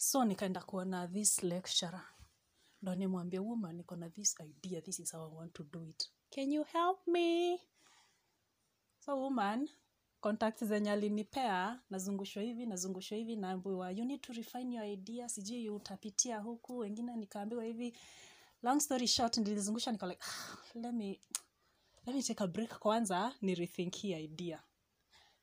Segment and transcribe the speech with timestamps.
[0.00, 2.04] so nikaenda kuona this lecturer.
[2.82, 6.10] Ndo nimwambie woman niko na this idea this is how i want to do it.
[6.30, 7.58] Can you help me?
[8.98, 9.68] So woman
[10.20, 15.68] contact zenye alinipea nazungushwa hivi nazungushwa hivi naambiwa you need to refine your idea sijui
[15.70, 16.78] utapitia huku.
[16.78, 17.96] Wengine nikaambiwa hivi.
[18.62, 21.20] Long story short nilizungusha nika like ah, let me
[22.06, 24.62] let me take a break kwanza ni rethink hii idea.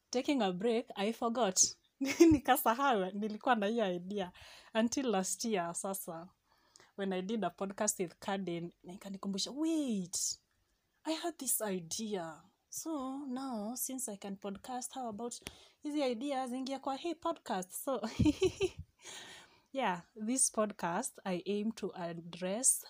[0.10, 1.60] Taking a break i forgot
[2.32, 4.32] nikasahau nilikuwa na hiyo idea.
[4.74, 6.28] Until last year sasa
[6.98, 10.40] when i did a podcast with Kaden nikanikumbusha wait
[11.04, 12.44] i had this idea.
[12.70, 15.36] So now since i can podcast how about
[15.84, 17.72] hizi idea zingia kwa hii podcast?
[17.74, 18.02] So
[19.74, 22.86] yeah this podcast i aim to address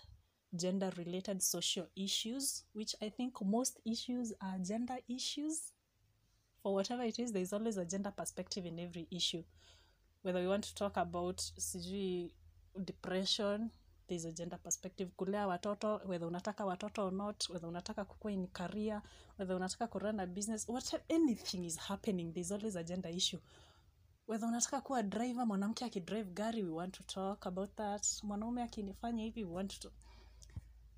[0.54, 5.74] gender related social issues which i think most issues are gender issues
[6.68, 9.42] for whatever it is there's always a gender perspective in every issue.
[10.22, 12.34] Whether we want to talk about sijui
[12.84, 13.72] depression
[14.10, 15.10] there's a gender perspective.
[15.18, 19.02] Kulea watoto whether unataka watoto or not whether unataka kukua in career
[19.38, 23.40] whether unataka kurun a business whatever anything is happening there's always a gender issue.
[24.28, 28.24] Whether unataka kuwa driver mwanamke akidrive gari we want to talk about that.
[28.24, 29.92] Mwanaume akinifanya hivi we want to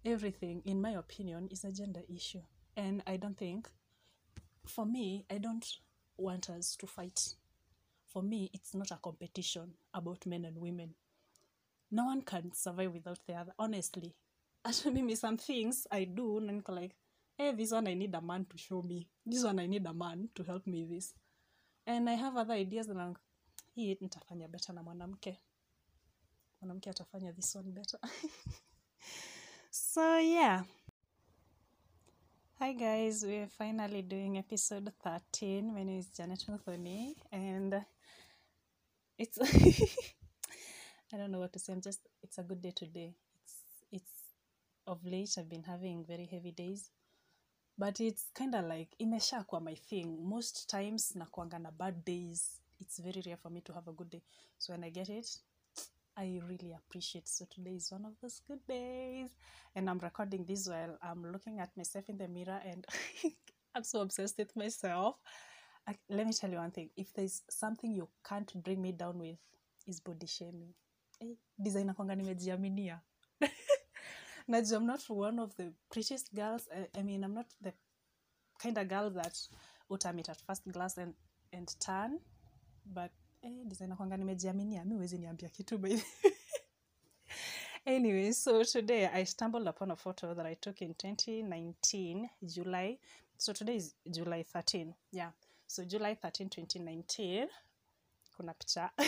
[0.04, 2.42] everything in my opinion is a gender issue.
[2.76, 3.68] And i don't think
[4.66, 5.66] for me i don't
[6.18, 7.36] want us to fight.
[8.06, 10.94] For me it's not a competition about men and women.
[11.92, 14.14] No one can survive without the other honestly.
[14.66, 16.96] Hata mimi some things i do na niko like
[17.38, 19.08] hey, this one i need a man to show me.
[19.26, 21.14] This one i need a man to help me this
[21.88, 23.16] and i have other ideas and I'm,
[23.76, 25.38] hii nitafanya better na mwanamke.
[26.62, 28.00] Mwanamke atafanya this one better.
[29.72, 30.64] So yeah
[32.62, 35.74] Hi guys, we're finally doing episode 13.
[35.74, 37.86] My name is Janet Muthoni and
[39.18, 39.40] it's
[41.14, 41.72] I don't know what to say.
[41.72, 43.16] I'm just it's a good day today.
[43.42, 43.54] It's
[43.94, 44.12] it's
[44.86, 46.90] of late I've been having very heavy days.
[47.78, 50.18] But it's kind of like imesha kwa my thing.
[50.22, 52.60] Most times nakuanga na bad days.
[52.82, 54.22] It's very rare for me to have a good day.
[54.58, 55.30] So when I get it,
[56.20, 57.30] I really appreciate.
[57.30, 59.30] So today is one of those good days,
[59.74, 62.86] and I'm recording this while I'm looking at myself in the mirror, and
[63.76, 65.16] I'm so obsessed with myself.
[65.88, 69.18] I, let me tell you one thing: if there's something you can't bring me down
[69.18, 69.38] with,
[69.88, 70.74] is body shaming.
[71.22, 73.00] Eh, designer kwanga nimejiaminia.
[74.50, 76.68] Najua I'm not one of the prettiest girls.
[76.76, 77.72] I, I mean, I'm not the
[78.62, 79.40] kind of girl that
[79.90, 81.14] uta meet at first glance and,
[81.54, 82.20] and turn,
[82.94, 84.86] but eh, designer kwanga nimejiaminia.
[84.86, 85.98] Mi huwezi niambia kitu by
[87.86, 93.00] anyway so today i stumbled upon a photo that i took in 2019 july.
[93.38, 95.32] So today is july 13 yeah.
[95.68, 97.48] So july 13 2019
[98.38, 98.92] kuna picha.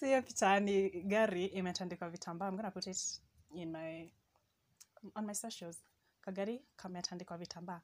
[0.00, 2.48] So hiyo picha ni gari imetandikwa vitambaa.
[2.48, 3.20] I'm gonna put it
[3.54, 4.10] in my
[5.14, 5.78] on my socials.
[6.20, 7.80] Kagari kametandikwa vitambaa.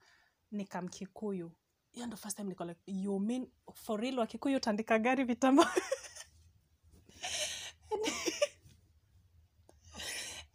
[0.50, 1.52] Ni kamkikuyu
[1.92, 5.64] hiyo ndo first time niko like you mean for real wakikuyu tandika gari vitambo?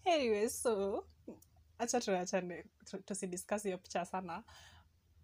[0.06, 1.06] Anyway so
[1.80, 4.44] acha tuachane tu- tusidiscuss hiyo picha sana.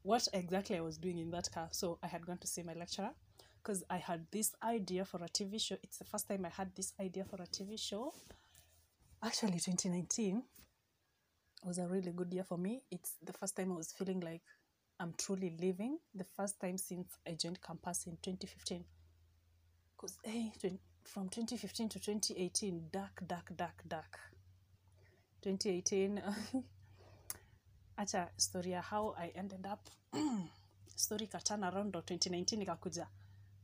[0.03, 1.67] What exactly i was doing in that car?
[1.71, 3.13] So i had gone to see my lecturer
[3.63, 5.77] because i had this idea for a tv show.
[5.83, 8.13] It's the first time i had this idea for a tv show.
[9.21, 10.43] Actually 2019
[11.63, 12.81] was a really good year for me.
[12.91, 14.41] It's the first time i was feeling like
[15.01, 18.83] i'm truly living the first time since i joined campus in 2015
[20.01, 20.51] because hey,
[21.03, 24.19] from 2015 to 2018 dark dark dark dark.
[25.43, 26.21] 2018
[27.97, 29.89] acha story ya how i ended up
[30.95, 33.07] story katana around 2019 ikakuja.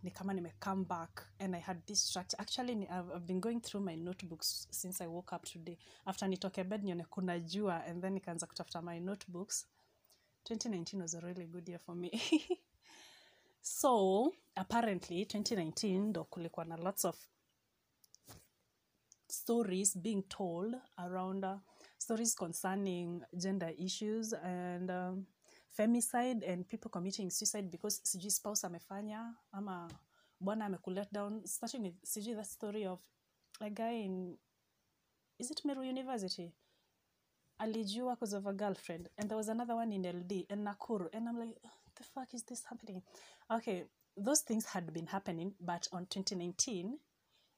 [0.03, 2.37] Ni kama nime come back and i had this structure.
[2.41, 5.77] Actually i've been going through my notebooks since i woke up today.
[6.05, 9.67] After nitoke bed nione kuna jua and then nikaanza kutafuta my notebooks
[10.47, 12.11] 2019 was a really good year for me.
[13.69, 17.27] So apparently 2019 ndo kulikuwa na lots of
[19.27, 21.57] stories being told around uh,
[21.97, 25.25] stories concerning gender issues and um,
[25.67, 29.91] femicide and people committing suicide because sijui spouse amefanya ama
[30.39, 31.45] bwana amekulet down.
[31.45, 33.00] Starting with sijui that story of
[33.59, 34.38] a guy in
[35.39, 36.51] is it meru university
[37.59, 39.09] alijua because of a girlfriend.
[39.18, 41.09] And there was another one in ld and nakuru.
[41.13, 41.59] And i'm like
[41.95, 43.01] the fuck is this happening?
[43.50, 43.86] Okay
[44.24, 46.98] those things had been happening but on 2019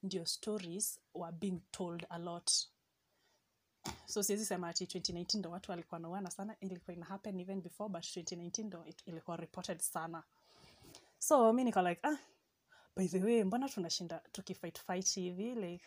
[0.04, 2.52] ndio stories were being told a lot.
[4.06, 6.56] So siwezi sema ati 2019 ndo watu walikuwa nauana sana.
[6.60, 10.24] Ilikuwa ina happen even before but 2019 ndo ilikuwa reported sana.
[11.20, 12.18] So mi niko like ah
[12.96, 15.86] by the way mbona tunashinda tukifight fight hivi like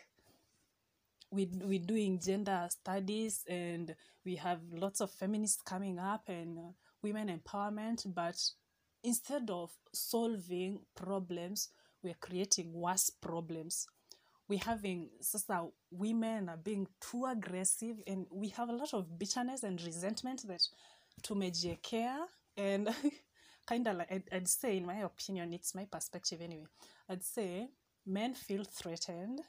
[1.33, 3.95] we we doing gender studies and
[4.25, 6.71] we have lots of feminists coming up and uh,
[7.01, 8.39] women empowerment but
[9.03, 11.69] instead of solving problems
[12.03, 13.87] we're creating worse problems.
[14.49, 19.63] We're having sasa women are being too aggressive and we have a lot of bitterness
[19.63, 20.61] and resentment that
[21.23, 22.25] tumejiekea
[22.57, 22.89] and
[23.67, 26.67] kind of like I'd, I'd say in my opinion it's my perspective anyway.
[27.09, 27.69] I'd say
[28.05, 29.39] men feel threatened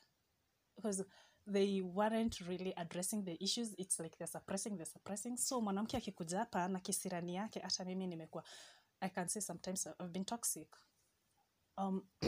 [0.77, 1.03] because
[1.47, 3.75] they weren't really addressing the issues.
[3.79, 5.37] It's like they're suppressing they're suppressing.
[5.37, 8.45] So mwanamke akikuja hapa na kisirani yake hata mimi nimekuwa
[9.01, 10.69] i can say sometimes i've been toxic.
[11.77, 12.03] Um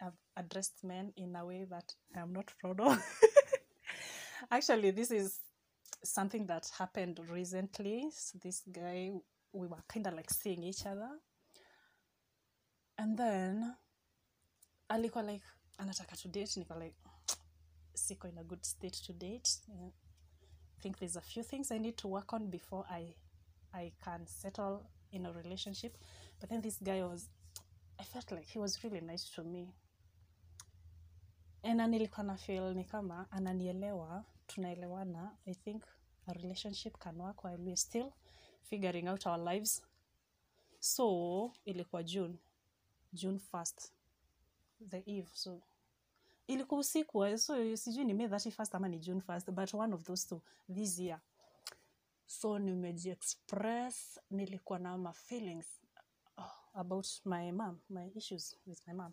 [0.00, 2.98] i've addressed men in a way that i'm not proud of.
[4.50, 5.40] Actually this is
[6.04, 8.10] something that happened recently.
[8.10, 9.12] So this guy
[9.52, 11.10] we were kind of like seeing each other.
[12.98, 13.74] And then
[14.88, 15.44] alikuwa like
[15.78, 16.96] anataka to date niko like
[17.96, 19.48] siko in a good state to date.
[19.68, 19.90] Yeah.
[20.78, 23.16] i think there's a few things i need to work on before i
[23.72, 24.78] i can settle
[25.12, 25.96] in a relationship.
[26.40, 27.28] But then this guy was
[27.98, 29.68] i felt like he was really nice to me.
[31.62, 35.36] And nilikuwa na feel ni kama ananielewa tunaelewana.
[35.46, 35.84] I think
[36.26, 38.12] a relationship can work while we're still
[38.62, 39.82] figuring out our lives.
[40.80, 42.38] So ilikuwa june.
[43.12, 43.90] June 1st
[44.90, 45.62] the eve so
[46.46, 50.02] ilikuwa usiku eh, so sijui ni may 31st ama ni june 1st but one of
[50.02, 50.42] those two
[50.74, 51.20] this year.
[52.26, 55.66] So nimejiexpress nilikuwa na ma feelings
[56.36, 59.12] oh, about my mom my issues with my mom.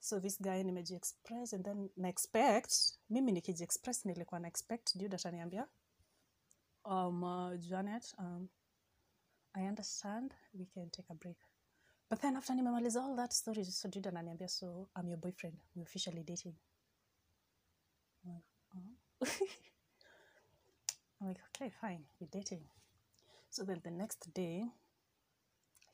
[0.00, 2.72] So this guy nimejiexpress and then na expect
[3.10, 5.68] mimi nikijiexpress nilikuwa na expect dude ataniambia
[6.84, 8.48] um, uh, janet um,
[9.52, 11.36] i understand we can take a break
[12.14, 15.56] but then after nimemaliza all that story so dude ananiambia so i'm your boyfriend.
[15.74, 16.54] We officially dating.
[18.24, 18.44] I'm like,
[18.76, 19.26] oh.
[21.56, 22.04] Okay fine.
[22.20, 22.60] We're dating.
[23.50, 24.64] So then the next day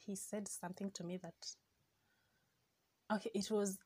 [0.06, 1.56] he said something to me that
[3.10, 3.78] okay it was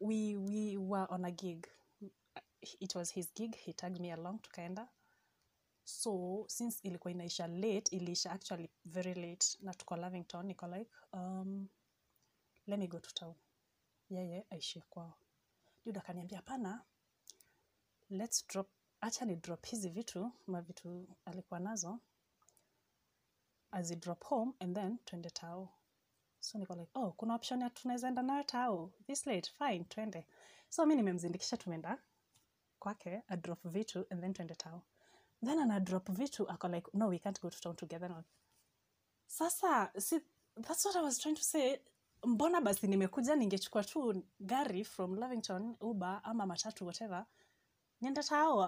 [0.00, 1.68] we we were on a gig.
[2.80, 3.54] It was his gig.
[3.54, 4.88] He tagged me along tukaenda
[5.84, 11.68] so since ilikuwa inaisha late iliisha actually very late na tuko lavington niko like um,
[12.66, 13.34] let me go to town.
[14.10, 15.14] Yeye aishie kwao.
[15.84, 16.84] Dude akaniambia hapana
[18.10, 18.68] let's drop
[19.00, 21.98] acha ni drop hizi vitu mavitu alikuwa nazo
[23.70, 25.68] azi drop home and then twende tao
[26.40, 30.26] so niko like oh kuna option ya tunaweza enda nayo tao this late fine twende.
[30.68, 32.02] So mi nimemzindikisha tumeenda
[32.78, 34.82] kwake adrop vitu and then twende tao
[35.44, 38.24] then ana vitu ako like no we can't go to town together no.
[39.26, 40.20] sasa si,
[40.56, 41.78] that's what i was trying to say.
[42.24, 47.26] Mbona basi nimekuja ningechukua tu gari from lovington uber ama matatu whatever.
[48.00, 48.64] Nienda tao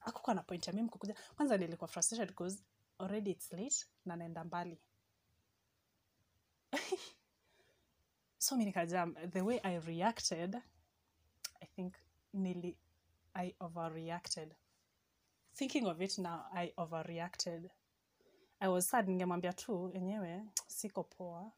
[0.00, 1.14] akukuwa na point ya mimi kukuja.
[1.36, 2.62] Kwanza nilikuwa frustrated because
[2.98, 4.78] already it's late na naenda mbali.
[8.38, 10.54] So mi nikajam the way i reacted
[11.60, 11.94] i think
[12.32, 12.76] nili
[13.34, 14.54] i overreacted
[15.56, 17.70] thinking of it now i overreacted.
[18.60, 21.52] I was sad ningemwambia tu enyewe siko poa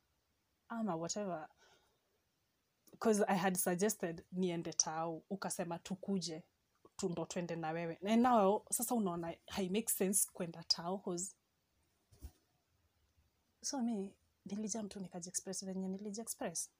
[0.68, 1.48] ama whatever.
[2.90, 6.42] Because i had suggested niende tau ukasema tukuje
[6.96, 7.98] tundo twende na wewe.
[8.08, 11.18] And now sasa unaona hai make sense kwenda tau
[13.62, 14.14] so mi
[14.44, 16.70] nilijam tu nikajiexpress venye nilijiexpress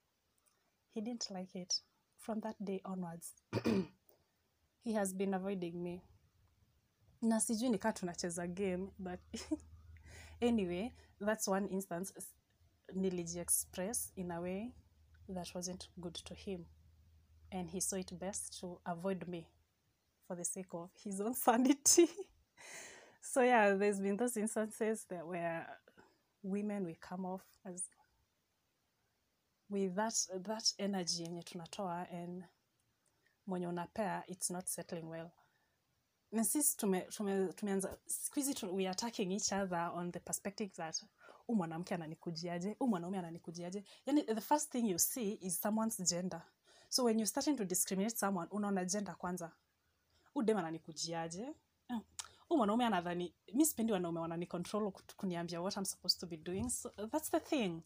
[0.94, 1.82] he didn't like it.
[2.16, 3.34] From that day onwards
[4.84, 6.02] he has been avoiding me
[7.22, 9.20] na sijui nikaa tunacheza game but
[10.48, 12.12] anyway that's one instance.
[12.94, 14.72] Nilijiexpress in a way
[15.34, 16.64] that wasn't good to him.
[17.50, 19.46] And he saw it best to avoid me
[20.26, 22.08] for the sake of his own sanity.
[23.20, 25.66] So yeah there's been those instances that where
[26.42, 27.90] women we come off as
[29.68, 32.44] with that that energy yenye tunatoa and
[33.46, 35.30] mwenye unapea it's not settling well
[36.32, 41.02] na sisi tume, tume, tumeanza skuhizi we are attacking each other on the perspective that
[41.48, 42.76] u mwanamke ananikujiaje?
[42.80, 43.84] U mwanaume ananikujiaje?
[44.06, 46.42] Yani the first thing you see is someone's gender.
[46.88, 49.52] So when you're starting to discriminate someone unaona gender kwanza.
[50.34, 51.54] U dem ananikujiaje?
[52.50, 56.70] U mwanaume anadhani mi sipendi wanaume wananicontrol kuniambia what i'm supposed to be doing.
[56.70, 57.82] So that's the thing.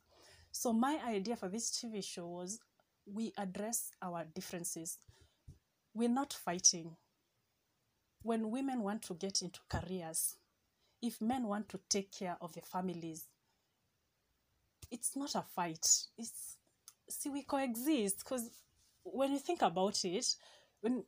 [0.51, 2.61] So my idea for this tv show was
[3.07, 5.01] we address our differences.
[5.95, 6.97] We're not fighting
[8.23, 10.37] when women want to get into careers
[11.02, 13.29] if men want to take care of their families
[14.93, 15.87] it's not a fight.
[16.19, 16.59] It's
[17.09, 18.50] si we coexist because
[19.02, 20.37] when you think about it
[20.81, 21.02] when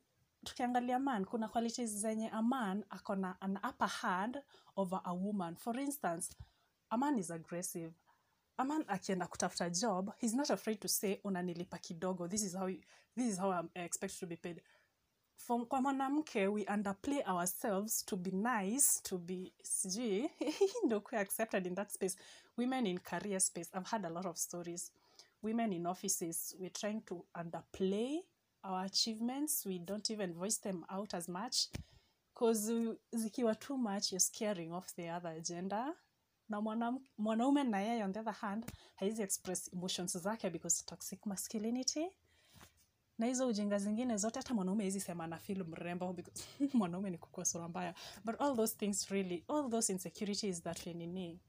[0.45, 4.37] tukiangalia man kuna qualities zenye a man akona an upper hand
[4.75, 5.55] over a woman.
[5.55, 6.35] For instance
[6.91, 7.93] a man is aggressive.
[8.57, 12.67] A man akienda kutafuta job he's not afraid to say unanilipa kidogo this is how,
[13.15, 14.61] this is how I'm expected to be paid
[15.37, 20.29] For, kwa mwanamke we underplay ourselves to be nice to be sijui
[20.85, 22.17] ndo accepted in that space.
[22.57, 24.91] Women in career space i've had a lot of stories.
[25.43, 28.19] Women in offices we're trying to underplay
[28.63, 29.65] our achievements.
[29.65, 31.67] We don't even voice them out as much.
[32.33, 32.71] Because
[33.13, 35.93] zikiwa too much you're scaring off the other agenda.
[36.49, 36.61] Na
[37.17, 38.65] mwanaume na yeye on the other hand
[38.95, 42.07] haizi express emotions zake because toxic masculinity
[43.17, 46.43] na hizo ujinga zingine zote hata mwanaume hizi sema na feel mrembo because
[46.73, 47.93] mwanaume ni kukua sura mbaya.
[48.25, 51.39] But all those things really all those insecurities that nini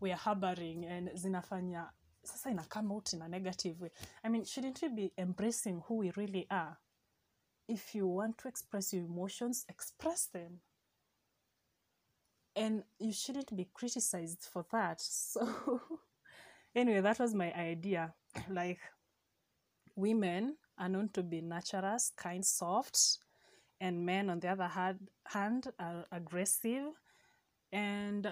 [0.00, 3.90] we are harboring and zinafanya sasa ina come out in a negative way.
[4.22, 6.76] I mean shouldn't we be embracing who we really are?
[7.68, 10.60] If you want to express your emotions express them.
[12.56, 15.00] And you shouldn't be criticized for that.
[15.10, 15.80] So
[16.74, 18.14] anyway that was my idea.
[18.48, 18.80] Like
[19.96, 23.18] women are known to be nurturers, kind soft
[23.80, 24.68] and men on the other
[25.24, 26.92] hand, are aggressive
[27.72, 28.26] and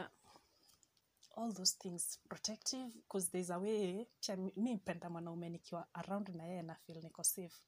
[1.37, 6.45] all those things protective because there's a way pia mi mpenda mwanaume nikiwa around na
[6.45, 7.63] yeye na feel niko safe.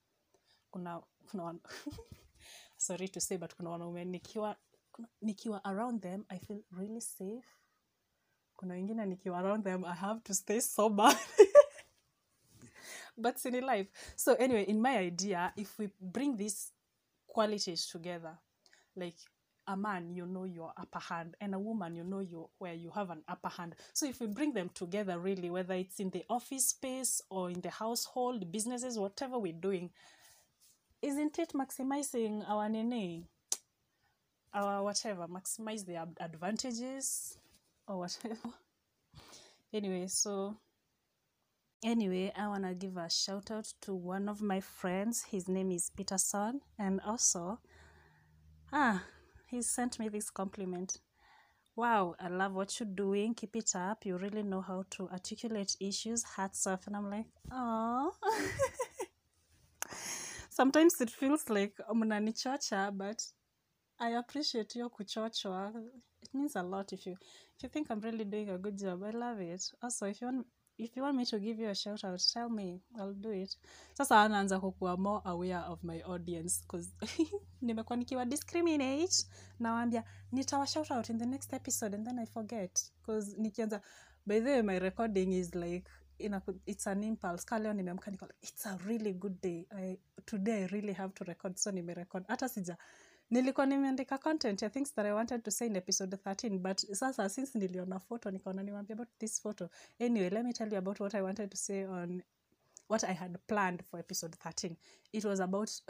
[0.71, 1.54] Kuna kuna
[2.76, 4.57] sorry to say but kuna wanaume nikiwa
[5.23, 7.49] nikiwa around them i feel really safe.
[8.57, 11.16] Kuna wengine nikiwa around them i have to stay sober
[13.16, 13.87] but in life.
[14.16, 16.73] So anyway in my idea if we bring these
[17.26, 18.38] qualities together
[18.97, 19.16] like
[19.66, 22.90] a man you know your upper hand and a woman you know you where you
[22.90, 23.75] have an upper hand.
[23.92, 27.61] So if we bring them together really whether it's in the office space or in
[27.61, 29.90] the household businesses whatever we're doing
[31.02, 33.26] isn't it maximizing our nene
[34.52, 37.38] our whatever maximize the ad- advantages
[37.88, 38.37] or whatever?
[39.73, 40.56] Anyway so
[41.85, 45.23] Anyway, I want to give a shout out to one of my friends.
[45.31, 46.62] His name is Peterson.
[46.79, 47.59] And also,
[48.73, 49.03] ah,
[49.49, 50.97] he sent me this compliment.
[51.76, 53.35] Wow, I love what you're doing.
[53.35, 54.07] Keep it up.
[54.07, 56.25] You really know how to articulate issues.
[56.25, 56.87] Hats off.
[56.87, 58.14] And I'm like, oh.
[60.49, 63.23] Sometimes it feels like mnanichocha, but
[64.00, 65.71] I appreciate your kuchochwa.
[66.23, 67.19] It means a lot if you
[67.57, 69.03] if you think I'm really doing a good job.
[69.05, 69.62] I love it.
[69.83, 70.47] Also, if you want
[70.78, 72.81] if you want me to give you a shout out, tell me.
[72.99, 73.57] I'll do it.
[73.95, 76.90] Sasa anaanza kukuwa more aware of my audience bcause
[77.62, 79.26] nimekuwa nikiwa discriminate.
[79.61, 82.93] Nawaambia nitawa shout out in the next episode and then I forget.
[83.02, 83.81] Bcause nikianza
[84.26, 87.45] by the way my recording is like ina, it's an impulse.
[87.45, 89.66] Ka leo nimeamka niko it's a really good day.
[89.76, 91.57] I, today I really have to record.
[91.57, 92.25] So nimerecord.
[92.28, 92.76] Hata sija
[93.31, 97.28] nilikuwa nimeandika content ya things that i wanted to say in episode 13 but sasa
[97.28, 99.71] since niliona photo nikaona niwambia about this photo.
[100.00, 102.23] Anyway let me tell you about what i wanted to say on
[102.88, 104.76] what i had planned for episode 13
[105.12, 105.71] it was about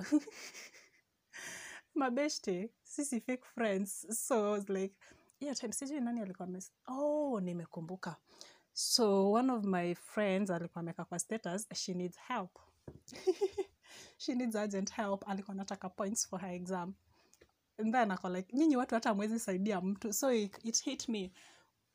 [1.95, 4.07] mabeshte sisi fake friends.
[4.27, 4.95] So I was like
[5.39, 8.17] hiyo time sijui nani alikuwa mes oh nimekumbuka.
[8.73, 12.59] So one of my friends alikuwa ameka kwa status she needs help.
[14.19, 15.29] She needs urgent help.
[15.29, 16.95] Alikuwa anataka points for her exam
[17.77, 20.13] then like nyinyi watu hata mwezi saidia mtu.
[20.13, 21.33] So it, it hit me.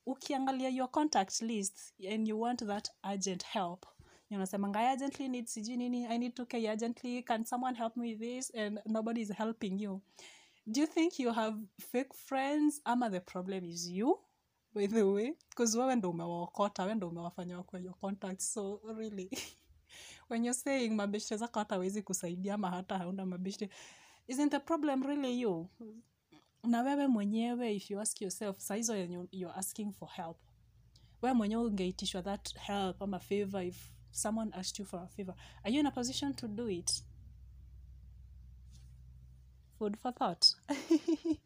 [0.06, 3.86] Ukiangalia your contact list and you want that urgent help
[4.36, 8.16] unasemanga i urgently need sijui nini i need to k urgently can someone help me
[8.16, 8.56] this?
[8.56, 10.02] And nobody is helping you.
[10.68, 11.58] Do you think you have
[11.92, 14.20] fake friends ama the problem is you?
[14.74, 19.30] By the way bcause wewe ndo umewaokota we ndo umewafanya wakwe your contact so really.
[20.30, 23.70] When you're saying mabeshte zako hata awezi kusaidia ama hata hauna mabeshte
[24.30, 25.70] isn't the problem really you?
[26.64, 30.38] Na wewe mwenyewe if you ask yourself saizo yenye you're asking for help.
[31.22, 35.36] Wewe mwenyewe ungeitishwa that help ama favor if someone asked you for a favor.
[35.64, 37.04] Are you in a position to do it?
[39.80, 40.46] Food for thought